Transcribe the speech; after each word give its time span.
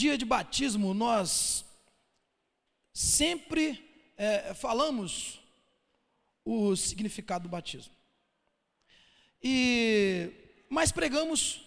dia 0.00 0.16
de 0.16 0.24
batismo, 0.24 0.94
nós 0.94 1.62
sempre 2.90 3.84
é, 4.16 4.54
falamos 4.54 5.38
o 6.42 6.74
significado 6.74 7.42
do 7.42 7.50
batismo. 7.50 7.92
E 9.42 10.32
mas 10.70 10.90
pregamos 10.90 11.60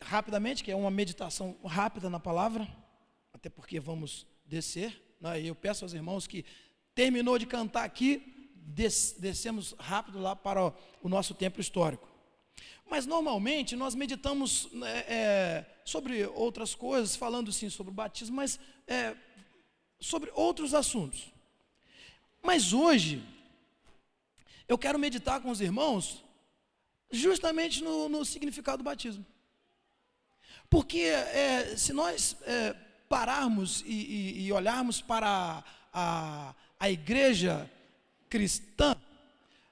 rapidamente, 0.00 0.62
que 0.62 0.70
é 0.70 0.76
uma 0.76 0.92
meditação 0.92 1.56
rápida 1.64 2.08
na 2.08 2.20
palavra, 2.20 2.68
até 3.32 3.50
porque 3.50 3.80
vamos 3.80 4.24
descer. 4.46 5.02
Né? 5.20 5.42
Eu 5.42 5.56
peço 5.56 5.84
aos 5.84 5.94
irmãos 5.94 6.24
que 6.24 6.44
terminou 6.94 7.36
de 7.36 7.46
cantar 7.46 7.82
aqui, 7.82 8.52
des, 8.54 9.16
descemos 9.18 9.74
rápido 9.76 10.20
lá 10.20 10.36
para 10.36 10.66
o, 10.66 10.74
o 11.02 11.08
nosso 11.08 11.34
templo 11.34 11.60
histórico. 11.60 12.07
Mas 12.90 13.06
normalmente 13.06 13.76
nós 13.76 13.94
meditamos 13.94 14.68
é, 14.82 15.14
é, 15.14 15.66
sobre 15.84 16.24
outras 16.26 16.74
coisas, 16.74 17.16
falando 17.16 17.52
sim 17.52 17.68
sobre 17.68 17.90
o 17.90 17.94
batismo, 17.94 18.36
mas 18.36 18.58
é, 18.86 19.14
sobre 20.00 20.30
outros 20.34 20.72
assuntos. 20.72 21.32
Mas 22.42 22.72
hoje, 22.72 23.22
eu 24.66 24.78
quero 24.78 24.98
meditar 24.98 25.40
com 25.40 25.50
os 25.50 25.60
irmãos 25.60 26.24
justamente 27.10 27.82
no, 27.82 28.08
no 28.08 28.24
significado 28.24 28.78
do 28.78 28.84
batismo. 28.84 29.24
Porque 30.70 31.00
é, 31.00 31.76
se 31.76 31.92
nós 31.92 32.36
é, 32.42 32.74
pararmos 33.08 33.82
e, 33.86 33.92
e, 33.92 34.46
e, 34.46 34.52
olharmos 34.52 35.00
para 35.00 35.64
a, 35.92 36.54
a 36.78 36.90
igreja 36.90 37.70
cristã, 38.28 38.94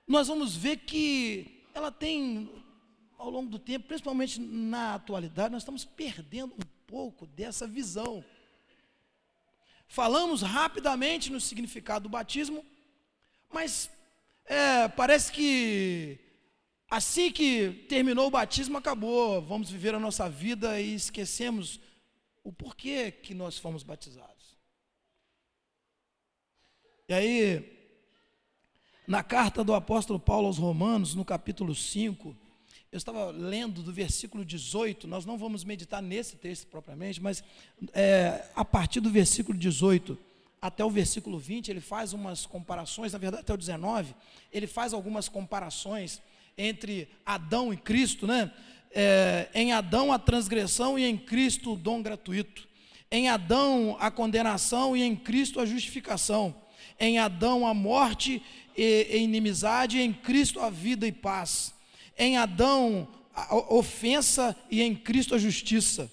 nós 0.06 0.28
vamos 0.28 0.56
ver 0.56 0.78
que 0.78 1.64
ela 1.74 1.92
tem 1.92 2.50
ao 3.18 3.30
longo 3.30 3.50
do 3.50 3.58
tempo, 3.58 3.86
principalmente 3.86 4.40
na 4.40 4.94
atualidade, 4.94 5.52
nós 5.52 5.62
estamos 5.62 5.84
perdendo 5.84 6.54
um 6.54 6.66
pouco 6.86 7.26
dessa 7.26 7.66
visão. 7.66 8.24
Falamos 9.88 10.42
rapidamente 10.42 11.30
no 11.30 11.40
significado 11.40 12.04
do 12.04 12.08
batismo, 12.08 12.64
mas 13.52 13.90
é, 14.44 14.88
parece 14.88 15.32
que 15.32 16.18
assim 16.90 17.30
que 17.30 17.86
terminou 17.88 18.28
o 18.28 18.30
batismo, 18.30 18.78
acabou, 18.78 19.42
vamos 19.42 19.70
viver 19.70 19.94
a 19.94 20.00
nossa 20.00 20.28
vida 20.28 20.80
e 20.80 20.94
esquecemos 20.94 21.80
o 22.44 22.52
porquê 22.52 23.10
que 23.10 23.34
nós 23.34 23.58
fomos 23.58 23.82
batizados. 23.82 24.56
E 27.08 27.14
aí, 27.14 27.76
na 29.06 29.22
carta 29.22 29.62
do 29.62 29.74
apóstolo 29.74 30.18
Paulo 30.18 30.46
aos 30.46 30.58
Romanos, 30.58 31.14
no 31.14 31.24
capítulo 31.24 31.74
5, 31.74 32.36
eu 32.96 32.98
estava 32.98 33.30
lendo 33.30 33.82
do 33.82 33.92
versículo 33.92 34.42
18, 34.42 35.06
nós 35.06 35.26
não 35.26 35.36
vamos 35.36 35.64
meditar 35.64 36.00
nesse 36.00 36.36
texto 36.36 36.66
propriamente, 36.66 37.22
mas 37.22 37.44
é, 37.92 38.42
a 38.56 38.64
partir 38.64 39.00
do 39.00 39.10
versículo 39.10 39.56
18 39.56 40.18
até 40.62 40.82
o 40.82 40.88
versículo 40.88 41.38
20, 41.38 41.68
ele 41.68 41.82
faz 41.82 42.14
umas 42.14 42.46
comparações, 42.46 43.12
na 43.12 43.18
verdade 43.18 43.42
até 43.42 43.52
o 43.52 43.56
19, 43.58 44.14
ele 44.50 44.66
faz 44.66 44.94
algumas 44.94 45.28
comparações 45.28 46.22
entre 46.56 47.06
Adão 47.24 47.70
e 47.70 47.76
Cristo, 47.76 48.26
né? 48.26 48.50
É, 48.90 49.50
em 49.52 49.74
Adão 49.74 50.10
a 50.10 50.18
transgressão 50.18 50.98
e 50.98 51.04
em 51.04 51.18
Cristo 51.18 51.74
o 51.74 51.76
dom 51.76 52.00
gratuito. 52.00 52.66
Em 53.10 53.28
Adão 53.28 53.94
a 54.00 54.10
condenação 54.10 54.96
e 54.96 55.02
em 55.02 55.14
Cristo 55.14 55.60
a 55.60 55.66
justificação. 55.66 56.54
Em 56.98 57.18
Adão 57.18 57.66
a 57.66 57.74
morte 57.74 58.42
e, 58.74 59.06
e 59.10 59.18
inimizade, 59.18 59.98
e 59.98 60.02
em 60.02 60.14
Cristo 60.14 60.60
a 60.60 60.70
vida 60.70 61.06
e 61.06 61.12
paz 61.12 61.75
em 62.18 62.36
Adão 62.36 63.08
a 63.36 63.54
ofensa 63.74 64.56
e 64.70 64.80
em 64.80 64.94
Cristo 64.94 65.34
a 65.34 65.38
justiça. 65.38 66.10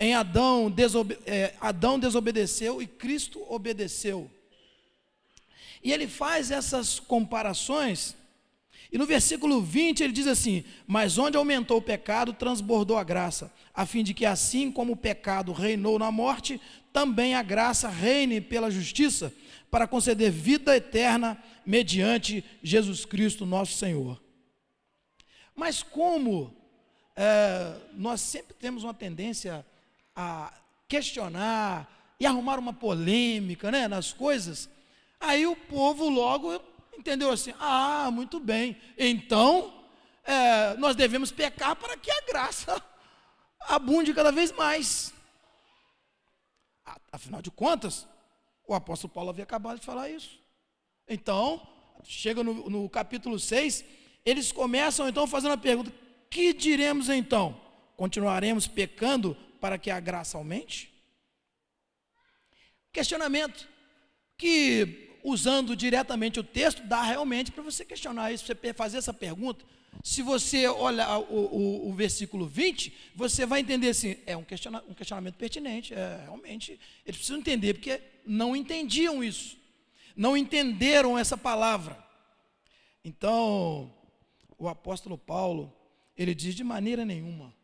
Em 0.00 0.14
Adão, 0.14 0.72
é, 1.26 1.54
Adão 1.60 1.98
desobedeceu 1.98 2.80
e 2.80 2.86
Cristo 2.86 3.44
obedeceu. 3.48 4.30
E 5.84 5.92
ele 5.92 6.08
faz 6.08 6.50
essas 6.50 6.98
comparações, 6.98 8.16
e 8.90 8.98
no 8.98 9.06
versículo 9.06 9.60
20 9.60 10.02
ele 10.02 10.12
diz 10.12 10.26
assim: 10.26 10.64
Mas 10.86 11.18
onde 11.18 11.36
aumentou 11.36 11.78
o 11.78 11.82
pecado, 11.82 12.32
transbordou 12.32 12.96
a 12.96 13.04
graça, 13.04 13.52
a 13.74 13.84
fim 13.84 14.02
de 14.02 14.14
que 14.14 14.24
assim 14.24 14.70
como 14.70 14.94
o 14.94 14.96
pecado 14.96 15.52
reinou 15.52 15.98
na 15.98 16.10
morte, 16.10 16.60
também 16.92 17.34
a 17.34 17.42
graça 17.42 17.88
reine 17.88 18.40
pela 18.40 18.70
justiça, 18.70 19.32
para 19.70 19.86
conceder 19.86 20.30
vida 20.30 20.76
eterna 20.76 21.42
mediante 21.64 22.44
Jesus 22.62 23.04
Cristo, 23.04 23.44
nosso 23.44 23.74
Senhor. 23.74 24.25
Mas 25.56 25.82
como 25.82 26.54
é, 27.16 27.74
nós 27.94 28.20
sempre 28.20 28.54
temos 28.54 28.84
uma 28.84 28.92
tendência 28.92 29.64
a 30.14 30.52
questionar 30.86 32.14
e 32.20 32.26
arrumar 32.26 32.58
uma 32.58 32.74
polêmica 32.74 33.70
né, 33.70 33.88
nas 33.88 34.12
coisas, 34.12 34.68
aí 35.18 35.46
o 35.46 35.56
povo 35.56 36.08
logo 36.10 36.60
entendeu 36.96 37.30
assim: 37.30 37.54
ah, 37.58 38.10
muito 38.12 38.38
bem, 38.38 38.76
então 38.98 39.82
é, 40.22 40.74
nós 40.74 40.94
devemos 40.94 41.30
pecar 41.30 41.74
para 41.74 41.96
que 41.96 42.10
a 42.10 42.20
graça 42.26 42.82
abunde 43.66 44.12
cada 44.12 44.30
vez 44.30 44.52
mais. 44.52 45.12
Afinal 47.10 47.40
de 47.40 47.50
contas, 47.50 48.06
o 48.68 48.74
apóstolo 48.74 49.12
Paulo 49.12 49.30
havia 49.30 49.44
acabado 49.44 49.80
de 49.80 49.86
falar 49.86 50.10
isso. 50.10 50.38
Então, 51.08 51.66
chega 52.04 52.44
no, 52.44 52.68
no 52.68 52.88
capítulo 52.90 53.38
6, 53.38 53.84
eles 54.26 54.50
começam 54.50 55.08
então 55.08 55.26
fazendo 55.26 55.52
a 55.52 55.56
pergunta: 55.56 55.92
que 56.28 56.52
diremos 56.52 57.08
então? 57.08 57.58
Continuaremos 57.96 58.66
pecando 58.66 59.36
para 59.60 59.78
que 59.78 59.90
a 59.90 60.00
graça 60.00 60.36
aumente? 60.36 60.92
Questionamento 62.92 63.68
que, 64.36 65.18
usando 65.22 65.76
diretamente 65.76 66.40
o 66.40 66.44
texto, 66.44 66.82
dá 66.82 67.02
realmente 67.02 67.52
para 67.52 67.62
você 67.62 67.84
questionar 67.84 68.32
isso, 68.32 68.44
você 68.44 68.74
fazer 68.74 68.98
essa 68.98 69.14
pergunta. 69.14 69.64
Se 70.02 70.22
você 70.22 70.68
olhar 70.68 71.18
o, 71.18 71.22
o, 71.22 71.88
o, 71.88 71.94
versículo 71.94 72.46
20, 72.46 73.12
você 73.14 73.46
vai 73.46 73.60
entender 73.60 73.90
assim: 73.90 74.16
é 74.26 74.36
um, 74.36 74.44
questiona, 74.44 74.82
um 74.88 74.94
questionamento 74.94 75.36
pertinente, 75.36 75.94
é, 75.94 76.20
realmente, 76.24 76.78
eles 77.04 77.16
precisam 77.16 77.38
entender, 77.38 77.74
porque 77.74 78.00
não 78.26 78.54
entendiam 78.54 79.22
isso, 79.22 79.56
não 80.16 80.36
entenderam 80.36 81.18
essa 81.18 81.36
palavra. 81.36 82.04
Então, 83.04 83.92
o 84.58 84.68
apóstolo 84.68 85.18
Paulo, 85.18 85.74
ele 86.16 86.34
diz 86.34 86.54
de 86.54 86.64
maneira 86.64 87.04
nenhuma. 87.04 87.54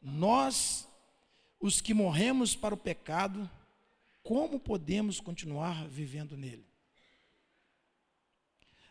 Nós, 0.00 0.88
os 1.58 1.80
que 1.80 1.92
morremos 1.92 2.54
para 2.54 2.74
o 2.74 2.78
pecado, 2.78 3.50
como 4.22 4.60
podemos 4.60 5.20
continuar 5.20 5.88
vivendo 5.88 6.36
nele? 6.36 6.66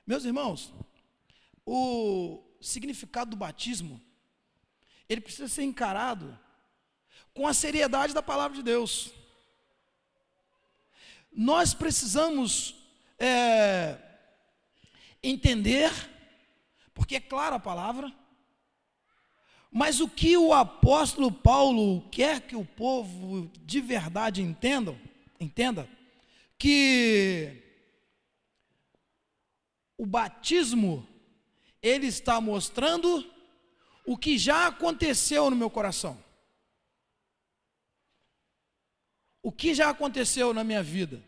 Meus 0.06 0.25
irmãos, 0.25 0.73
o 1.66 2.44
significado 2.61 3.31
do 3.31 3.38
batismo, 3.38 4.01
ele 5.07 5.22
precisa 5.22 5.47
ser 5.47 5.63
encarado 5.63 6.38
com 7.33 7.47
a 7.47 7.53
seriedade 7.53 8.13
da 8.13 8.22
palavra 8.22 8.57
de 8.57 8.63
Deus. 8.63 9.13
Nós 11.31 11.73
precisamos 11.73 12.75
é, 13.19 13.97
entender 15.22 15.91
porque 16.97 17.18
é 17.18 17.19
clara 17.19 17.58
a 17.58 17.59
palavra. 17.59 18.12
Mas 19.72 20.00
o 20.00 20.09
que 20.09 20.35
o 20.35 20.52
apóstolo 20.52 21.31
Paulo 21.31 22.02
quer 22.09 22.41
que 22.41 22.56
o 22.56 22.66
povo 22.66 23.52
de 23.63 23.80
verdade 23.80 24.41
entendam, 24.41 25.00
entenda, 25.40 25.88
que 26.57 27.62
o 29.96 30.07
batismo 30.07 31.07
ele 31.84 32.07
está 32.07 32.41
mostrando 32.41 33.24
o 34.03 34.18
que 34.18 34.36
já 34.36 34.66
aconteceu 34.66 35.52
no 35.52 35.56
meu 35.56 35.69
coração. 35.69 36.18
O 39.44 39.51
que 39.51 39.75
já 39.75 39.92
aconteceu 39.92 40.51
na 40.51 40.63
minha 40.63 40.81
vida. 40.81 41.24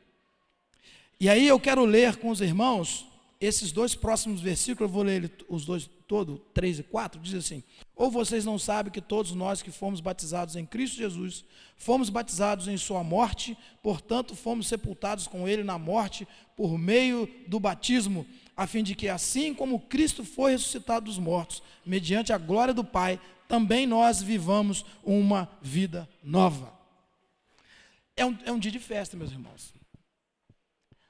E 1.20 1.30
aí 1.30 1.48
eu 1.48 1.60
quero 1.60 1.86
ler 1.86 2.18
com 2.18 2.30
os 2.30 2.42
irmãos 2.42 3.09
esses 3.42 3.72
dois 3.72 3.96
próximos 3.96 4.42
versículos, 4.42 4.90
eu 4.90 4.94
vou 4.94 5.04
ler 5.04 5.32
os 5.48 5.64
dois 5.64 5.90
todo, 6.08 6.40
3 6.54 6.80
e 6.80 6.84
4, 6.84 7.22
diz 7.22 7.36
assim: 7.36 7.64
Ou 7.96 8.12
vocês 8.12 8.44
não 8.44 8.60
sabem 8.60 8.92
que 8.92 9.00
todos 9.00 9.32
nós 9.32 9.62
que 9.62 9.72
fomos 9.72 10.02
batizados 10.02 10.58
em 10.58 10.66
Cristo 10.66 10.98
Jesus, 10.98 11.46
fomos 11.78 12.10
batizados 12.10 12.68
em 12.68 12.78
Sua 12.78 13.02
morte, 13.02 13.58
portanto, 13.82 14.36
fomos 14.36 14.68
sepultados 14.68 15.26
com 15.26 15.48
Ele 15.48 15.64
na 15.64 15.78
morte 15.78 16.28
por 16.58 16.78
meio 16.78 17.30
do 17.48 17.60
batismo, 17.60 18.26
a 18.58 18.68
fim 18.68 18.84
de 18.84 18.94
que, 18.94 19.08
assim 19.08 19.54
como 19.54 19.80
Cristo 19.80 20.26
foi 20.26 20.52
ressuscitado 20.52 21.06
dos 21.06 21.18
mortos, 21.18 21.64
mediante 21.86 22.34
a 22.34 22.38
glória 22.38 22.74
do 22.74 22.84
Pai, 22.84 23.22
também 23.48 23.88
nós 23.88 24.22
vivamos 24.22 24.86
uma 25.02 25.50
vida 25.62 26.10
nova. 26.22 26.78
É 28.18 28.26
um, 28.26 28.38
é 28.44 28.52
um 28.52 28.60
dia 28.60 28.72
de 28.72 28.80
festa, 28.80 29.16
meus 29.16 29.32
irmãos. 29.32 29.74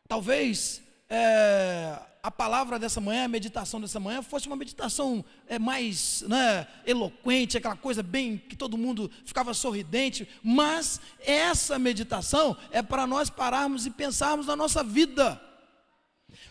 Talvez 0.07 0.81
é, 1.09 1.99
a 2.21 2.29
palavra 2.29 2.77
dessa 2.77 2.99
manhã, 2.99 3.25
a 3.25 3.29
meditação 3.29 3.79
dessa 3.79 3.99
manhã, 3.99 4.21
fosse 4.21 4.47
uma 4.47 4.55
meditação 4.55 5.23
é, 5.47 5.57
mais 5.57 6.21
né, 6.27 6.67
eloquente, 6.85 7.57
aquela 7.57 7.75
coisa 7.75 8.03
bem 8.03 8.37
que 8.37 8.55
todo 8.55 8.77
mundo 8.77 9.09
ficava 9.25 9.53
sorridente, 9.53 10.27
mas 10.43 10.99
essa 11.21 11.79
meditação 11.79 12.55
é 12.71 12.81
para 12.81 13.07
nós 13.07 13.29
pararmos 13.29 13.85
e 13.85 13.91
pensarmos 13.91 14.47
na 14.47 14.55
nossa 14.55 14.83
vida. 14.83 15.41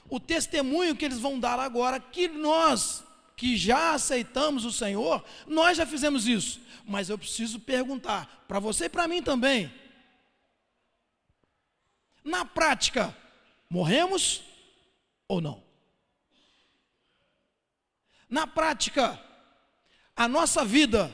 O 0.08 0.18
testemunho 0.18 0.96
que 0.96 1.04
eles 1.04 1.18
vão 1.18 1.38
dar 1.38 1.60
agora, 1.60 2.00
que 2.00 2.28
nós 2.28 3.04
que 3.36 3.56
já 3.56 3.92
aceitamos 3.92 4.64
o 4.64 4.72
Senhor, 4.72 5.24
nós 5.46 5.76
já 5.76 5.86
fizemos 5.86 6.26
isso, 6.26 6.60
mas 6.84 7.08
eu 7.08 7.16
preciso 7.16 7.60
perguntar 7.60 8.44
para 8.48 8.58
você 8.58 8.86
e 8.86 8.88
para 8.88 9.06
mim 9.06 9.22
também. 9.22 9.72
Na 12.24 12.44
prática, 12.44 13.16
morremos 13.70 14.47
ou 15.28 15.40
não? 15.40 15.62
Na 18.28 18.46
prática, 18.46 19.20
a 20.16 20.26
nossa 20.26 20.64
vida 20.64 21.12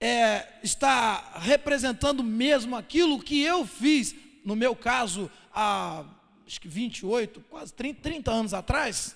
é, 0.00 0.60
está 0.62 1.38
representando 1.38 2.22
mesmo 2.22 2.76
aquilo 2.76 3.20
que 3.22 3.42
eu 3.42 3.66
fiz, 3.66 4.14
no 4.44 4.54
meu 4.54 4.76
caso, 4.76 5.30
há 5.52 6.04
acho 6.48 6.60
que 6.60 6.68
28, 6.68 7.42
quase 7.42 7.74
30, 7.74 8.00
30 8.00 8.30
anos 8.30 8.54
atrás. 8.54 9.14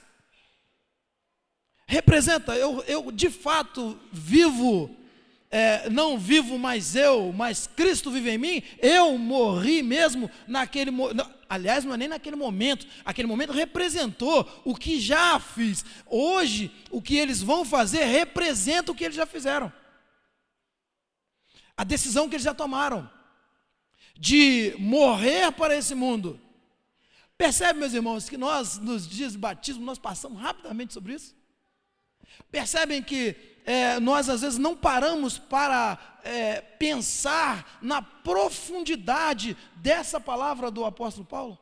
Representa, 1.87 2.55
eu, 2.55 2.83
eu 2.83 3.11
de 3.11 3.31
fato 3.31 3.99
vivo 4.13 4.95
é, 5.55 5.91
não 5.91 6.19
vivo 6.19 6.59
mais 6.59 6.97
eu, 6.97 7.31
mas 7.31 7.67
Cristo 7.67 8.11
vive 8.11 8.31
em 8.31 8.39
mim, 8.39 8.63
eu 8.79 9.19
morri 9.19 9.83
mesmo 9.83 10.31
naquele 10.49 10.91
momento. 10.91 11.31
Aliás, 11.47 11.85
não 11.85 11.93
é 11.93 11.99
nem 11.99 12.09
naquele 12.09 12.37
momento, 12.37 12.87
aquele 13.05 13.29
momento 13.29 13.53
representou 13.53 14.49
o 14.65 14.75
que 14.75 14.99
já 14.99 15.39
fiz. 15.39 15.85
Hoje, 16.07 16.73
o 16.91 17.03
que 17.03 17.19
eles 17.19 17.43
vão 17.43 17.67
fazer 17.67 18.05
representa 18.05 18.91
o 18.91 18.95
que 18.95 19.05
eles 19.05 19.17
já 19.17 19.27
fizeram. 19.27 19.71
A 21.77 21.85
decisão 21.85 22.31
que 22.31 22.37
eles 22.37 22.45
já 22.45 22.55
tomaram 22.55 23.11
de 24.19 24.75
morrer 24.79 25.53
para 25.53 25.77
esse 25.77 25.95
mundo. 25.95 26.41
Percebe, 27.37 27.81
meus 27.81 27.93
irmãos, 27.93 28.27
que 28.27 28.39
nós, 28.39 28.79
nos 28.79 29.07
dias 29.07 29.33
de 29.33 29.39
batismo, 29.39 29.85
nós 29.85 29.99
passamos 29.99 30.41
rapidamente 30.41 30.95
sobre 30.95 31.13
isso? 31.13 31.35
Percebem 32.51 33.03
que 33.03 33.37
é, 33.65 34.01
nós 34.01 34.29
às 34.29 34.41
vezes 34.41 34.59
não 34.59 34.77
paramos 34.77 35.39
para 35.39 35.99
é, 36.25 36.61
pensar 36.61 37.79
na 37.81 38.03
profundidade 38.03 39.57
dessa 39.77 40.21
palavra 40.21 40.71
do 40.71 40.85
apóstolo 40.85 41.27
Paulo. 41.27 41.59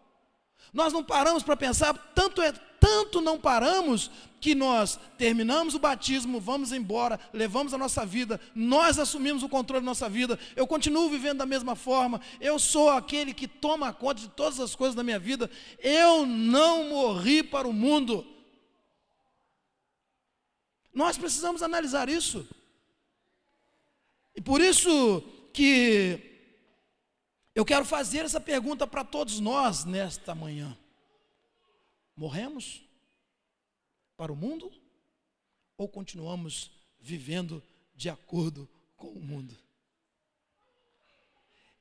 Nós 0.73 0.93
não 0.93 1.03
paramos 1.03 1.43
para 1.43 1.57
pensar, 1.57 1.93
tanto 2.15 2.41
é 2.41 2.53
tanto 2.81 3.21
não 3.21 3.39
paramos 3.39 4.11
que 4.41 4.55
nós 4.55 4.99
terminamos 5.19 5.75
o 5.75 5.79
batismo, 5.79 6.41
vamos 6.41 6.73
embora, 6.73 7.21
levamos 7.31 7.75
a 7.75 7.79
nossa 7.79 8.07
vida, 8.07 8.41
nós 8.55 8.99
assumimos 8.99 9.43
o 9.43 9.49
controle 9.51 9.85
da 9.85 9.91
nossa 9.91 10.09
vida, 10.09 10.39
eu 10.57 10.67
continuo 10.67 11.11
vivendo 11.11 11.39
da 11.39 11.47
mesma 11.47 11.77
forma, 11.77 12.23
eu 12.41 12.59
sou 12.59 12.89
aquele 12.89 13.35
que 13.35 13.47
toma 13.47 13.93
conta 13.93 14.23
de 14.23 14.29
todas 14.29 14.59
as 14.59 14.75
coisas 14.75 14.95
da 14.95 15.03
minha 15.03 15.19
vida, 15.19 15.51
eu 15.79 16.25
não 16.25 16.89
morri 16.89 17.43
para 17.43 17.69
o 17.69 17.73
mundo. 17.73 18.27
Nós 21.01 21.17
precisamos 21.17 21.63
analisar 21.63 22.11
isso. 22.11 22.47
E 24.37 24.41
por 24.43 24.61
isso 24.61 25.23
que 25.51 26.21
eu 27.55 27.65
quero 27.65 27.87
fazer 27.87 28.27
essa 28.27 28.39
pergunta 28.39 28.87
para 28.87 29.03
todos 29.03 29.41
nós 29.41 29.87
nesta 29.87 30.35
manhã. 30.35 30.77
Morremos 32.15 32.83
para 34.15 34.31
o 34.31 34.37
mundo 34.37 34.71
ou 35.79 35.89
continuamos 35.89 36.71
vivendo 37.01 37.63
de 37.97 38.11
acordo 38.11 38.69
com 38.95 39.09
o 39.09 39.23
mundo? 39.23 39.57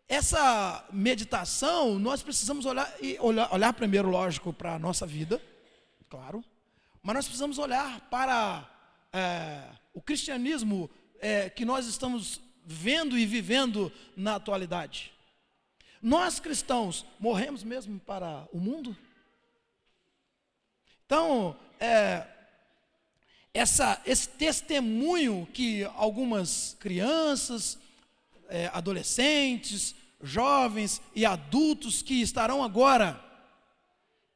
Essa 0.07 0.87
meditação, 0.93 1.99
nós 1.99 2.23
precisamos 2.23 2.65
olhar, 2.65 2.89
olhar, 3.19 3.53
olhar 3.53 3.73
primeiro, 3.73 4.09
lógico, 4.09 4.53
para 4.53 4.75
a 4.75 4.79
nossa 4.79 5.05
vida, 5.05 5.41
claro, 6.09 6.41
mas 7.03 7.15
nós 7.15 7.25
precisamos 7.25 7.57
olhar 7.57 7.99
para 8.09 8.78
é, 9.13 9.63
o 9.93 10.01
cristianismo 10.01 10.89
é, 11.19 11.49
que 11.49 11.65
nós 11.65 11.85
estamos 11.85 12.41
vendo 12.65 13.17
e 13.17 13.25
vivendo 13.25 13.91
na 14.15 14.35
atualidade. 14.35 15.11
Nós 16.01 16.39
cristãos 16.39 17.05
morremos 17.19 17.63
mesmo 17.63 17.99
para 17.99 18.47
o 18.53 18.59
mundo? 18.59 18.95
Então, 21.05 21.57
é, 21.79 22.25
essa, 23.53 24.01
esse 24.05 24.29
testemunho 24.29 25.47
que 25.53 25.83
algumas 25.95 26.77
crianças, 26.79 27.77
é, 28.47 28.67
adolescentes, 28.67 29.95
jovens 30.21 31.01
e 31.15 31.25
adultos 31.25 32.01
que 32.01 32.21
estarão 32.21 32.63
agora, 32.63 33.19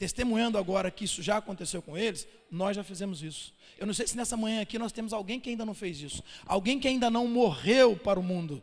testemunhando 0.03 0.57
agora 0.57 0.91
que 0.91 1.05
isso 1.05 1.23
já 1.23 1.37
aconteceu 1.37 1.81
com 1.81 1.97
eles, 1.97 2.27
nós 2.51 2.75
já 2.75 2.83
fizemos 2.83 3.23
isso. 3.23 3.53
Eu 3.77 3.87
não 3.87 3.93
sei 3.93 4.05
se 4.05 4.17
nessa 4.17 4.35
manhã 4.35 4.61
aqui 4.61 4.77
nós 4.77 4.91
temos 4.91 5.13
alguém 5.13 5.39
que 5.39 5.49
ainda 5.49 5.65
não 5.65 5.73
fez 5.73 6.01
isso, 6.01 6.21
alguém 6.45 6.77
que 6.77 6.89
ainda 6.89 7.09
não 7.09 7.25
morreu 7.25 7.95
para 7.95 8.19
o 8.19 8.23
mundo, 8.23 8.61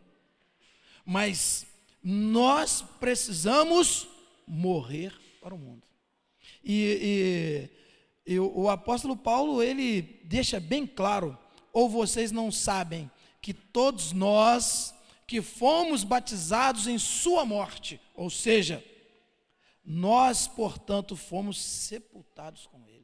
mas 1.03 1.65
nós 2.03 2.85
precisamos 2.99 4.07
morrer 4.45 5.11
para 5.41 5.55
o 5.55 5.57
mundo. 5.57 5.81
E, 6.63 7.69
e, 8.27 8.33
e 8.33 8.39
o, 8.39 8.69
apóstolo 8.69 9.17
Paulo 9.17 9.63
ele 9.63 10.21
deixa 10.23 10.59
bem 10.59 10.85
claro: 10.85 11.35
ou 11.73 11.89
vocês 11.89 12.31
não 12.31 12.51
sabem 12.51 13.09
que 13.41 13.51
todos 13.51 14.11
nós 14.11 14.93
que 15.25 15.41
fomos 15.41 16.03
batizados 16.03 16.85
em 16.85 16.99
Sua 16.99 17.43
morte, 17.45 17.99
ou 18.13 18.29
seja, 18.29 18.83
nós, 19.83 20.47
portanto, 20.47 21.15
fomos 21.15 21.59
sepultados 21.59 22.67
com 22.67 22.87
Ele 22.87 23.01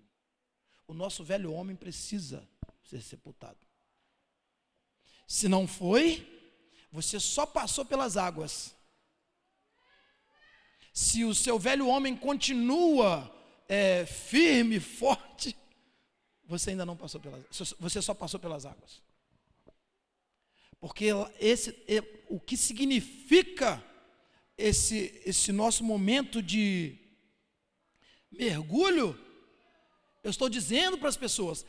o 0.88 0.94
nosso 0.94 1.24
velho 1.24 1.51
homem 1.51 1.75
precisa 1.75 2.47
ser 2.83 3.01
sepultado. 3.01 3.59
Se 5.27 5.50
não 5.50 5.68
foi, 5.68 6.25
você 6.89 7.19
só 7.19 7.45
passou 7.45 7.83
pelas 7.83 8.15
águas. 8.15 8.74
Se 10.94 11.25
o 11.25 11.35
seu 11.35 11.59
velho 11.59 11.88
homem 11.88 12.15
continua 12.15 13.29
é, 13.68 14.06
firme, 14.06 14.79
forte, 14.79 15.56
você 16.45 16.69
ainda 16.69 16.85
não 16.85 16.95
passou 16.95 17.19
pelas 17.19 17.44
você 17.77 18.01
só 18.01 18.13
passou 18.13 18.39
pelas 18.39 18.65
águas. 18.65 19.01
Porque 20.79 21.07
esse, 21.39 21.71
é, 21.88 22.01
o 22.29 22.39
que 22.39 22.55
significa 22.55 23.84
esse, 24.58 25.22
esse 25.26 25.52
nosso 25.52 25.84
momento 25.84 26.42
de 26.42 26.98
mergulho 28.32 29.18
eu 30.28 30.30
estou 30.30 30.50
dizendo 30.50 30.98
para 30.98 31.08
as 31.08 31.16
pessoas, 31.16 31.66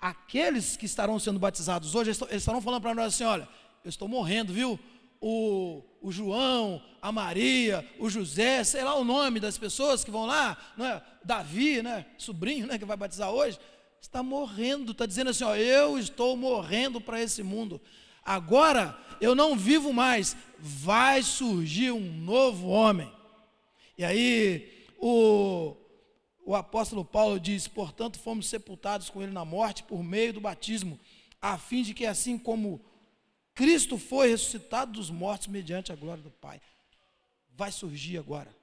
aqueles 0.00 0.74
que 0.74 0.86
estarão 0.86 1.18
sendo 1.18 1.38
batizados 1.38 1.94
hoje, 1.94 2.10
eles 2.10 2.22
estarão 2.32 2.62
falando 2.62 2.80
para 2.80 2.94
nós 2.94 3.14
assim: 3.14 3.24
olha, 3.24 3.46
eu 3.84 3.90
estou 3.90 4.08
morrendo, 4.08 4.54
viu? 4.54 4.80
O, 5.20 5.82
o 6.00 6.10
João, 6.10 6.82
a 7.02 7.12
Maria, 7.12 7.86
o 7.98 8.08
José, 8.08 8.64
sei 8.64 8.82
lá 8.82 8.94
o 8.94 9.04
nome 9.04 9.38
das 9.38 9.58
pessoas 9.58 10.02
que 10.02 10.10
vão 10.10 10.24
lá, 10.24 10.56
não 10.78 10.86
é? 10.86 11.02
Davi, 11.22 11.82
né? 11.82 12.06
Sobrinho, 12.16 12.66
né? 12.66 12.78
Que 12.78 12.86
vai 12.86 12.96
batizar 12.96 13.30
hoje, 13.30 13.58
está 14.00 14.22
morrendo, 14.22 14.92
está 14.92 15.04
dizendo 15.04 15.28
assim: 15.28 15.44
ó, 15.44 15.54
eu 15.54 15.98
estou 15.98 16.38
morrendo 16.38 17.02
para 17.02 17.20
esse 17.20 17.42
mundo. 17.42 17.78
Agora 18.30 18.96
eu 19.20 19.34
não 19.34 19.56
vivo 19.56 19.92
mais, 19.92 20.36
vai 20.56 21.20
surgir 21.20 21.90
um 21.90 22.12
novo 22.12 22.68
homem. 22.68 23.12
E 23.98 24.04
aí 24.04 24.86
o 24.98 25.76
o 26.44 26.54
apóstolo 26.54 27.04
Paulo 27.04 27.40
diz: 27.40 27.66
portanto, 27.66 28.20
fomos 28.20 28.48
sepultados 28.48 29.10
com 29.10 29.20
ele 29.20 29.32
na 29.32 29.44
morte 29.44 29.82
por 29.82 30.02
meio 30.02 30.32
do 30.32 30.40
batismo, 30.40 30.98
a 31.40 31.58
fim 31.58 31.82
de 31.82 31.92
que, 31.92 32.06
assim 32.06 32.38
como 32.38 32.80
Cristo 33.52 33.98
foi 33.98 34.28
ressuscitado 34.28 34.92
dos 34.92 35.10
mortos 35.10 35.48
mediante 35.48 35.90
a 35.90 35.96
glória 35.96 36.22
do 36.22 36.30
Pai, 36.30 36.60
vai 37.50 37.72
surgir 37.72 38.18
agora. 38.18 38.54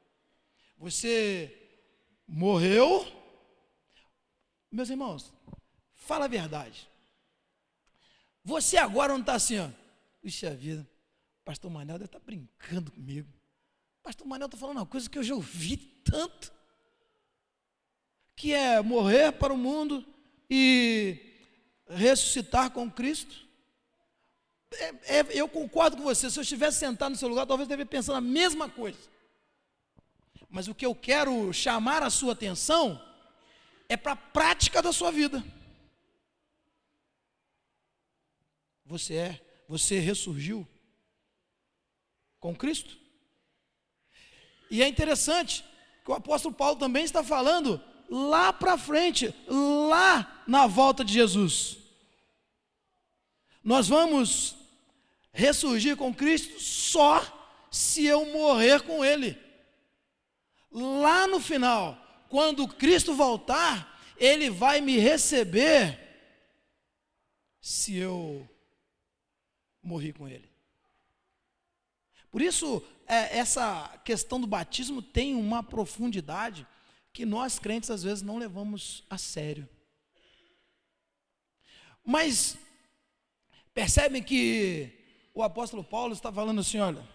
Você 0.78 1.54
morreu, 2.26 3.06
meus 4.72 4.90
irmãos, 4.90 5.34
fala 5.94 6.26
a 6.26 6.30
verdade. 6.30 6.88
Você 8.48 8.77
agora 8.77 9.12
não 9.12 9.20
está 9.20 9.34
assim, 9.34 9.60
ó. 9.60 9.70
Puxa 10.22 10.56
vida, 10.56 10.89
pastor 11.44 11.70
Manel 11.70 11.98
deve 11.98 12.06
estar 12.06 12.20
tá 12.20 12.25
brincando 12.25 12.89
comigo. 12.94 13.27
Pastor 14.01 14.25
Manel 14.25 14.46
está 14.46 14.58
falando 14.58 14.77
uma 14.77 14.86
coisa 14.86 15.10
que 15.10 15.18
eu 15.18 15.24
já 15.24 15.36
ouvi 15.36 15.75
tanto 15.75 16.54
que 18.38 18.54
é 18.54 18.82
morrer 18.82 19.34
para 19.34 19.54
o 19.54 19.58
mundo 19.58 20.06
e 20.50 21.20
ressuscitar 21.89 22.72
com 22.72 22.89
Cristo. 22.89 23.36
É, 24.72 25.18
é, 25.18 25.25
eu 25.32 25.50
concordo 25.50 25.98
com 25.98 26.04
você, 26.04 26.30
se 26.30 26.39
eu 26.39 26.44
estivesse 26.44 26.80
sentado 26.80 27.12
no 27.12 27.18
seu 27.18 27.27
lugar, 27.27 27.46
talvez 27.46 27.70
eu 27.70 27.75
devia 27.75 27.86
pensar 27.86 28.13
na 28.13 28.22
mesma 28.22 28.70
coisa. 28.70 29.00
Mas 30.50 30.70
o 30.70 30.75
que 30.75 30.86
eu 30.86 30.96
quero 30.96 31.51
chamar 31.51 32.01
a 32.01 32.10
sua 32.10 32.32
atenção 32.32 33.04
é 33.89 33.98
para 33.98 34.13
a 34.13 34.16
prática 34.16 34.82
da 34.82 34.94
sua 34.94 35.12
vida. 35.12 35.44
Você 38.88 39.15
é, 39.15 39.41
você 39.67 40.00
ressurgiu 40.00 40.65
com 42.39 42.56
Cristo. 42.56 42.98
E 44.72 44.82
é 44.82 44.88
interessante 44.88 45.63
que 46.06 46.12
o 46.12 46.13
apóstolo 46.13 46.56
Paulo 46.56 46.79
também 46.79 47.03
está 47.03 47.22
falando 47.22 47.82
lá 48.10 48.53
para 48.53 48.77
frente, 48.77 49.36
lá 49.48 50.44
na 50.48 50.67
volta 50.67 51.03
de 51.03 51.12
Jesus. 51.12 51.77
Nós 53.62 53.89
vamos 53.89 54.56
ressurgir 55.34 55.98
com 55.98 56.13
Cristo 56.13 56.58
só 56.62 57.22
se 57.70 58.06
eu 58.06 58.25
morrer 58.27 58.84
com 58.84 59.03
Ele. 59.03 59.38
Lá 60.72 61.27
no 61.27 61.41
final, 61.41 62.25
quando 62.29 62.70
Cristo 62.70 63.13
voltar, 63.13 64.00
Ele 64.17 64.50
vai 64.50 64.79
me 64.79 64.98
receber 64.98 66.00
se 67.60 67.98
eu 67.98 68.48
morrer 69.88 70.13
com 70.13 70.27
Ele. 70.27 70.50
Por 72.29 72.41
isso, 72.41 72.84
é, 73.08 73.38
essa 73.38 73.98
questão 74.03 74.39
do 74.39 74.46
batismo 74.46 75.01
tem 75.01 75.34
uma 75.34 75.63
profundidade 75.63 76.67
que 77.13 77.25
nós 77.25 77.58
crentes 77.58 77.89
às 77.89 78.03
vezes 78.03 78.22
não 78.22 78.38
levamos 78.38 79.03
a 79.10 79.17
sério. 79.17 79.67
Mas 82.06 82.58
percebem 83.74 84.22
que 84.22 84.91
o 85.34 85.41
apóstolo 85.41 85.84
Paulo 85.84 86.13
está 86.13 86.32
falando 86.32 86.62
assim: 86.62 86.79
olha, 86.79 87.08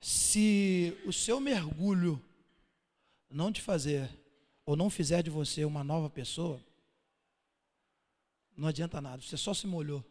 se 0.00 0.96
o 1.06 1.12
seu 1.12 1.38
mergulho 1.38 2.22
não 3.30 3.52
te 3.52 3.60
fazer 3.60 4.10
ou 4.64 4.76
não 4.76 4.90
fizer 4.90 5.22
de 5.22 5.30
você 5.30 5.64
uma 5.64 5.84
nova 5.84 6.10
pessoa, 6.10 6.60
não 8.56 8.68
adianta 8.68 9.00
nada, 9.00 9.22
você 9.22 9.36
só 9.36 9.54
se 9.54 9.66
molhou. 9.66 10.04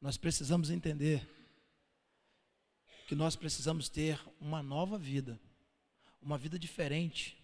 Nós 0.00 0.16
precisamos 0.16 0.70
entender 0.70 1.28
que 3.08 3.16
nós 3.16 3.34
precisamos 3.34 3.88
ter 3.88 4.20
uma 4.40 4.62
nova 4.62 4.96
vida, 4.96 5.40
uma 6.22 6.38
vida 6.38 6.56
diferente. 6.56 7.36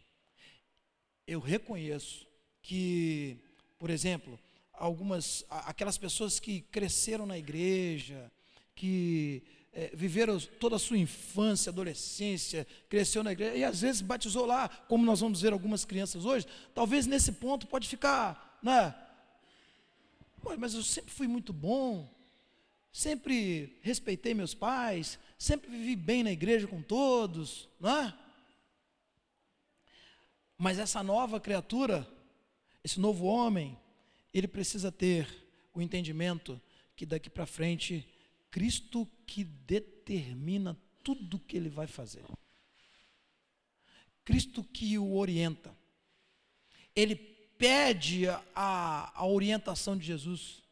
Eu 1.26 1.40
reconheço 1.40 2.26
que, 2.62 3.36
por 3.76 3.90
exemplo, 3.90 4.38
algumas 4.72 5.44
aquelas 5.48 5.98
pessoas 5.98 6.38
que 6.38 6.60
cresceram 6.60 7.26
na 7.26 7.36
igreja, 7.36 8.30
que 8.74 9.42
é, 9.72 9.90
viveram 9.92 10.38
toda 10.38 10.76
a 10.76 10.78
sua 10.78 10.96
infância, 10.96 11.70
adolescência, 11.70 12.64
cresceu 12.88 13.24
na 13.24 13.32
igreja 13.32 13.56
e 13.56 13.64
às 13.64 13.80
vezes 13.80 14.00
batizou 14.00 14.46
lá, 14.46 14.68
como 14.68 15.04
nós 15.04 15.18
vamos 15.18 15.40
ver 15.40 15.52
algumas 15.52 15.84
crianças 15.84 16.24
hoje, 16.24 16.46
talvez 16.72 17.04
nesse 17.04 17.32
ponto 17.32 17.66
pode 17.66 17.88
ficar, 17.88 18.60
né? 18.62 18.94
Mas 20.58 20.74
eu 20.74 20.84
sempre 20.84 21.10
fui 21.10 21.26
muito 21.26 21.52
bom, 21.52 22.08
sempre 22.94 23.76
respeitei 23.82 24.34
meus 24.34 24.54
pais, 24.54 25.18
sempre 25.36 25.68
vivi 25.68 25.96
bem 25.96 26.22
na 26.22 26.30
igreja 26.30 26.64
com 26.68 26.80
todos, 26.80 27.68
não 27.80 27.90
é? 27.90 28.16
Mas 30.56 30.78
essa 30.78 31.02
nova 31.02 31.40
criatura, 31.40 32.08
esse 32.84 33.00
novo 33.00 33.26
homem, 33.26 33.76
ele 34.32 34.46
precisa 34.46 34.92
ter 34.92 35.28
o 35.74 35.82
entendimento 35.82 36.60
que 36.94 37.04
daqui 37.04 37.28
para 37.28 37.44
frente 37.44 38.08
Cristo 38.48 39.10
que 39.26 39.42
determina 39.42 40.78
tudo 41.02 41.40
que 41.40 41.56
ele 41.56 41.68
vai 41.68 41.88
fazer. 41.88 42.24
Cristo 44.24 44.62
que 44.62 44.96
o 44.96 45.16
orienta. 45.16 45.76
Ele 46.94 47.16
pede 47.16 48.28
a, 48.28 49.12
a 49.20 49.26
orientação 49.26 49.98
de 49.98 50.06
Jesus. 50.06 50.62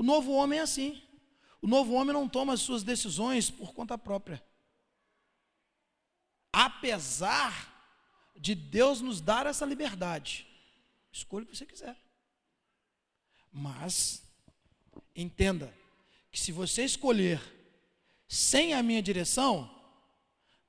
O 0.00 0.02
novo 0.02 0.32
homem 0.32 0.58
é 0.58 0.62
assim. 0.62 1.02
O 1.60 1.66
novo 1.66 1.92
homem 1.92 2.14
não 2.14 2.26
toma 2.26 2.54
as 2.54 2.62
suas 2.62 2.82
decisões 2.82 3.50
por 3.50 3.74
conta 3.74 3.98
própria. 3.98 4.42
Apesar 6.50 7.52
de 8.34 8.54
Deus 8.54 9.02
nos 9.02 9.20
dar 9.20 9.44
essa 9.44 9.66
liberdade, 9.66 10.46
escolha 11.12 11.44
o 11.44 11.46
que 11.46 11.54
você 11.54 11.66
quiser. 11.66 11.94
Mas, 13.52 14.22
entenda, 15.14 15.70
que 16.32 16.40
se 16.40 16.50
você 16.50 16.82
escolher 16.82 17.38
sem 18.26 18.72
a 18.72 18.82
minha 18.82 19.02
direção, 19.02 19.70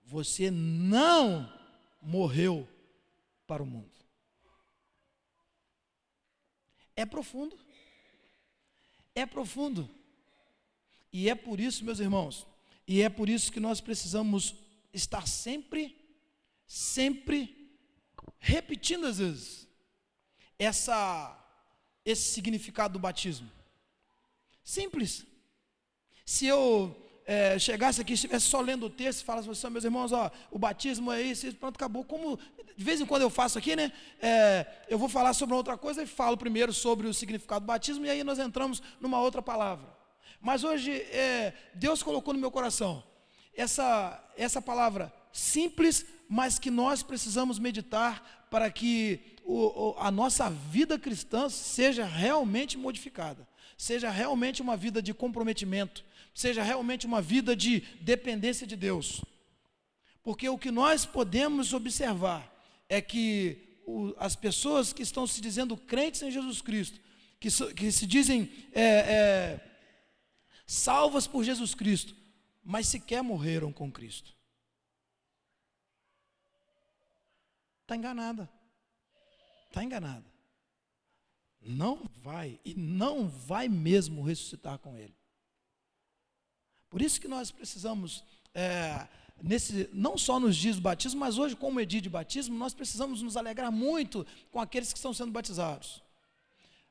você 0.03 0.51
não 0.51 1.49
morreu 2.01 2.67
para 3.47 3.63
o 3.63 3.65
mundo. 3.65 3.95
É 6.97 7.05
profundo. 7.05 7.57
É 9.13 9.25
profundo. 9.25 9.89
E 11.11 11.29
é 11.29 11.35
por 11.35 11.59
isso, 11.59 11.83
meus 11.83 11.99
irmãos, 11.99 12.47
e 12.87 13.01
é 13.01 13.09
por 13.09 13.29
isso 13.29 13.51
que 13.51 13.59
nós 13.59 13.81
precisamos 13.81 14.55
estar 14.93 15.27
sempre, 15.27 15.95
sempre 16.65 17.69
repetindo 18.39 19.05
às 19.05 19.17
vezes 19.17 19.67
essa 20.57 21.37
esse 22.03 22.31
significado 22.31 22.93
do 22.93 22.99
batismo. 22.99 23.49
Simples. 24.63 25.25
Se 26.25 26.47
eu 26.47 26.95
é, 27.31 27.57
chegasse 27.57 28.01
aqui, 28.01 28.11
estivesse 28.11 28.47
só 28.47 28.59
lendo 28.59 28.87
o 28.87 28.89
texto 28.89 29.21
e 29.21 29.23
falasse 29.23 29.49
assim, 29.49 29.69
meus 29.69 29.85
irmãos, 29.85 30.11
ó, 30.11 30.29
o 30.51 30.59
batismo 30.59 31.13
é 31.13 31.21
isso, 31.21 31.55
pronto, 31.55 31.77
acabou. 31.77 32.03
Como 32.03 32.37
de 32.75 32.83
vez 32.83 32.99
em 32.99 33.05
quando 33.05 33.21
eu 33.21 33.29
faço 33.29 33.57
aqui, 33.57 33.73
né? 33.73 33.93
É, 34.21 34.65
eu 34.89 34.99
vou 34.99 35.07
falar 35.07 35.33
sobre 35.33 35.55
outra 35.55 35.77
coisa 35.77 36.03
e 36.03 36.05
falo 36.05 36.35
primeiro 36.35 36.73
sobre 36.73 37.07
o 37.07 37.13
significado 37.13 37.63
do 37.63 37.67
batismo, 37.67 38.05
e 38.05 38.09
aí 38.09 38.21
nós 38.21 38.37
entramos 38.37 38.83
numa 38.99 39.21
outra 39.21 39.41
palavra. 39.41 39.87
Mas 40.41 40.65
hoje, 40.65 40.91
é, 40.91 41.53
Deus 41.73 42.03
colocou 42.03 42.33
no 42.33 42.39
meu 42.39 42.51
coração 42.51 43.01
essa, 43.55 44.21
essa 44.35 44.61
palavra 44.61 45.13
simples, 45.31 46.05
mas 46.27 46.59
que 46.59 46.69
nós 46.69 47.01
precisamos 47.01 47.57
meditar 47.57 48.45
para 48.51 48.69
que 48.69 49.37
o, 49.45 49.91
o, 49.91 49.95
a 49.99 50.11
nossa 50.11 50.49
vida 50.49 50.99
cristã 50.99 51.47
seja 51.47 52.03
realmente 52.03 52.77
modificada, 52.77 53.47
seja 53.77 54.09
realmente 54.09 54.61
uma 54.61 54.75
vida 54.75 55.01
de 55.01 55.13
comprometimento, 55.13 56.03
seja 56.33 56.63
realmente 56.63 57.05
uma 57.05 57.21
vida 57.21 57.55
de 57.55 57.81
dependência 58.01 58.65
de 58.65 58.75
Deus. 58.75 59.21
Porque 60.23 60.47
o 60.47 60.57
que 60.57 60.71
nós 60.71 61.05
podemos 61.05 61.73
observar 61.73 62.51
é 62.87 63.01
que 63.01 63.79
o, 63.85 64.13
as 64.17 64.35
pessoas 64.35 64.93
que 64.93 65.01
estão 65.01 65.25
se 65.25 65.41
dizendo 65.41 65.75
crentes 65.75 66.21
em 66.21 66.31
Jesus 66.31 66.61
Cristo, 66.61 66.99
que, 67.39 67.49
so, 67.49 67.73
que 67.73 67.91
se 67.91 68.05
dizem 68.05 68.51
é, 68.71 68.83
é, 68.83 69.71
salvas 70.65 71.27
por 71.27 71.43
Jesus 71.43 71.73
Cristo, 71.73 72.15
mas 72.63 72.87
sequer 72.87 73.23
morreram 73.23 73.71
com 73.73 73.91
Cristo. 73.91 74.35
Está 77.81 77.95
enganada. 77.95 78.49
Está 79.67 79.83
enganada. 79.83 80.25
Não 81.61 82.09
vai, 82.23 82.59
e 82.63 82.73
não 82.73 83.27
vai 83.27 83.67
mesmo 83.67 84.23
ressuscitar 84.23 84.77
com 84.79 84.97
Ele. 84.97 85.15
Por 86.91 87.01
isso 87.01 87.21
que 87.21 87.27
nós 87.29 87.49
precisamos, 87.51 88.21
é, 88.53 89.07
nesse, 89.41 89.89
não 89.93 90.17
só 90.17 90.41
nos 90.41 90.57
dias 90.57 90.75
do 90.75 90.81
batismo, 90.81 91.21
mas 91.21 91.37
hoje, 91.37 91.55
como 91.55 91.79
é 91.79 91.85
dia 91.85 92.01
de 92.01 92.09
batismo, 92.09 92.57
nós 92.57 92.73
precisamos 92.73 93.21
nos 93.21 93.37
alegrar 93.37 93.71
muito 93.71 94.27
com 94.51 94.59
aqueles 94.59 94.91
que 94.91 94.99
estão 94.99 95.13
sendo 95.13 95.31
batizados, 95.31 96.03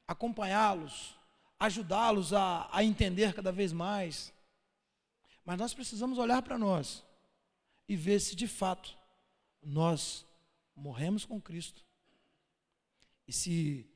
acompanhá-los, 0.08 1.14
ajudá-los 1.58 2.32
a, 2.32 2.66
a 2.72 2.82
entender 2.82 3.34
cada 3.34 3.52
vez 3.52 3.74
mais. 3.74 4.32
Mas 5.44 5.58
nós 5.58 5.74
precisamos 5.74 6.16
olhar 6.16 6.40
para 6.40 6.56
nós 6.56 7.04
e 7.86 7.94
ver 7.94 8.20
se 8.20 8.34
de 8.34 8.48
fato 8.48 8.96
nós 9.62 10.24
morremos 10.74 11.26
com 11.26 11.38
Cristo. 11.38 11.84
E 13.28 13.34
se 13.34 13.86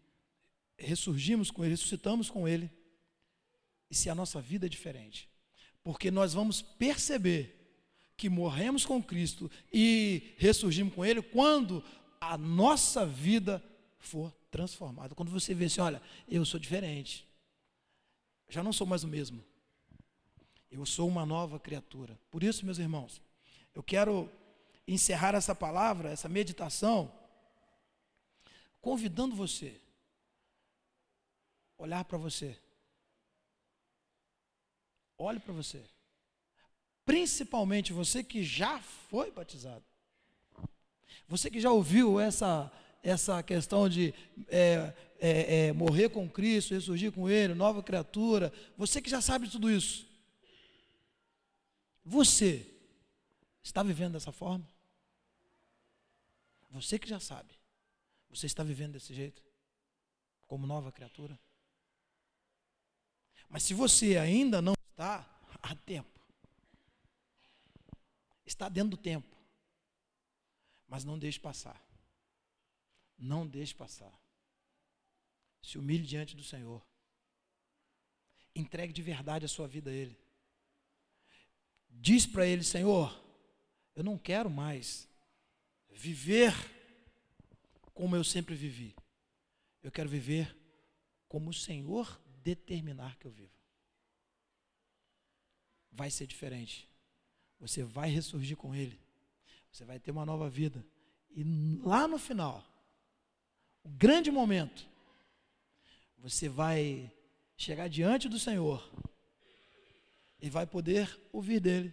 ressurgimos 0.77 1.51
com 1.51 1.65
Ele, 1.65 1.71
ressuscitamos 1.71 2.29
com 2.29 2.47
Ele, 2.47 2.71
e 3.91 3.95
se 3.95 4.11
a 4.11 4.15
nossa 4.15 4.39
vida 4.39 4.67
é 4.67 4.69
diferente 4.69 5.33
porque 5.85 6.11
nós 6.11 6.33
vamos 6.33 6.63
perceber 6.63 7.55
que 8.17 8.31
morremos 8.31 8.87
com 8.87 9.03
Cristo 9.03 9.51
e 9.73 10.35
ressurgimos 10.39 10.95
com 10.95 11.05
Ele 11.05 11.21
quando 11.21 11.85
a 12.19 12.39
nossa 12.39 13.05
vida 13.05 13.63
for 13.99 14.33
transformada. 14.51 15.15
Quando 15.15 15.31
você 15.31 15.53
vê 15.53 15.67
assim, 15.67 15.83
olha, 15.83 16.01
eu 16.27 16.45
sou 16.45 16.59
diferente, 16.59 17.29
já 18.49 18.63
não 18.63 18.73
sou 18.73 18.87
mais 18.87 19.05
o 19.05 19.09
mesmo, 19.09 19.45
eu 20.71 20.87
sou 20.87 21.07
uma 21.07 21.27
nova 21.27 21.61
criatura. 21.61 22.19
Por 22.31 22.43
isso, 22.43 22.65
meus 22.65 22.79
irmãos, 22.79 23.21
eu 23.75 23.83
quero 23.83 24.31
encerrar 24.89 25.35
essa 25.35 25.55
palavra, 25.55 26.11
essa 26.11 26.29
meditação, 26.29 27.13
convidando 28.81 29.35
você 29.35 29.81
olhar 31.77 32.05
para 32.05 32.17
você 32.17 32.57
Olhe 35.19 35.39
para 35.41 35.53
você. 35.53 35.83
principalmente 37.05 37.93
você 37.93 38.25
que 38.25 38.43
já 38.43 38.81
foi 38.81 39.31
batizado, 39.31 39.85
você 41.29 41.51
que 41.51 41.61
já 41.61 41.71
ouviu 41.71 42.19
essa, 42.19 42.73
essa 43.03 43.43
questão 43.43 43.89
de 43.89 44.15
é, 44.49 44.93
é, 45.21 45.67
é, 45.67 45.73
morrer 45.73 46.09
com 46.09 46.29
Cristo, 46.29 46.75
ressurgir 46.75 47.13
com 47.13 47.29
Ele, 47.29 47.55
nova 47.55 47.83
criatura, 47.83 48.53
você 48.77 49.01
que 49.03 49.11
já 49.11 49.21
sabe 49.21 49.49
tudo 49.49 49.71
isso, 49.71 50.07
você 52.05 52.67
está 53.63 53.83
vivendo 53.83 54.13
dessa 54.13 54.33
forma? 54.33 54.67
Você 56.71 56.99
que 56.99 57.09
já 57.09 57.21
sabe, 57.21 57.55
você 58.29 58.47
está 58.47 58.63
vivendo 58.63 58.93
desse 58.93 59.15
jeito? 59.15 59.43
Como 60.47 60.67
nova 60.67 60.91
criatura? 60.91 61.39
Mas 63.55 63.63
se 63.63 63.73
você 63.73 64.17
ainda 64.17 64.61
não 64.61 64.75
está, 64.91 65.25
há 65.63 65.77
tempo. 65.77 66.21
Está 68.45 68.69
dentro 68.69 68.91
do 68.91 68.97
tempo. 68.97 69.33
Mas 70.89 71.05
não 71.05 71.17
deixe 71.17 71.39
passar. 71.39 71.81
Não 73.17 73.47
deixe 73.47 73.73
passar. 73.73 74.13
Se 75.63 75.79
humilhe 75.79 76.05
diante 76.05 76.35
do 76.35 76.43
Senhor. 76.43 76.85
Entregue 78.57 78.93
de 78.93 79.03
verdade 79.03 79.45
a 79.45 79.49
sua 79.49 79.69
vida 79.69 79.89
a 79.89 79.95
Ele. 79.95 80.19
Diz 81.89 82.27
para 82.27 82.45
Ele: 82.45 82.65
Senhor, 82.65 83.25
eu 83.95 84.03
não 84.03 84.19
quero 84.19 84.51
mais 84.51 85.09
viver 85.93 86.53
como 87.95 88.17
eu 88.17 88.25
sempre 88.25 88.57
vivi. 88.57 88.97
Eu 89.81 89.93
quero 89.93 90.09
viver 90.09 90.57
como 91.29 91.51
o 91.51 91.55
Senhor 91.55 92.21
determinar 92.45 93.17
que 93.19 93.27
eu 93.27 93.31
viva. 93.31 93.51
Vai 95.91 96.11
ser 96.11 96.27
diferente. 96.27 96.89
Você 97.59 97.83
vai 97.83 98.11
ressurgir 98.11 98.57
com 98.57 98.75
Ele. 98.75 99.01
Você 99.73 99.85
vai 99.85 99.99
ter 99.99 100.11
uma 100.11 100.27
nova 100.27 100.49
vida. 100.51 100.85
E 101.31 101.43
lá 101.83 102.07
no 102.07 102.19
final, 102.19 102.65
o 103.83 103.89
grande 103.89 104.31
momento, 104.31 104.87
você 106.19 106.49
vai 106.49 107.11
chegar 107.57 107.89
diante 107.89 108.29
do 108.29 108.39
Senhor 108.39 108.89
e 110.41 110.51
vai 110.51 110.67
poder 110.67 111.21
ouvir 111.33 111.61
dele: 111.61 111.93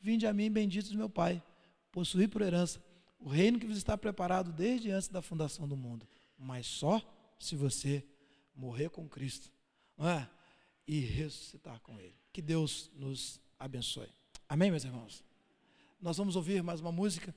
Vinde 0.00 0.26
a 0.26 0.32
mim, 0.32 0.50
bendito 0.50 0.90
do 0.90 0.98
meu 0.98 1.10
Pai, 1.10 1.42
possuir 1.90 2.28
por 2.28 2.40
herança 2.40 2.82
o 3.18 3.28
reino 3.28 3.58
que 3.58 3.66
vos 3.66 3.76
está 3.76 3.98
preparado 3.98 4.52
desde 4.52 4.90
antes 4.90 5.08
da 5.08 5.20
fundação 5.20 5.66
do 5.66 5.76
mundo, 5.76 6.06
mas 6.38 6.66
só 6.66 7.02
se 7.38 7.56
você 7.56 8.04
morrer 8.54 8.90
com 8.90 9.08
Cristo, 9.08 9.50
é? 10.06 10.28
E 10.86 11.00
ressuscitar 11.00 11.80
com 11.80 11.98
Ele. 11.98 12.14
Que 12.32 12.42
Deus 12.42 12.90
nos 12.94 13.40
abençoe. 13.58 14.08
Amém, 14.48 14.70
meus 14.70 14.84
irmãos? 14.84 15.24
Nós 16.00 16.16
vamos 16.16 16.36
ouvir 16.36 16.62
mais 16.62 16.80
uma 16.80 16.92
música. 16.92 17.34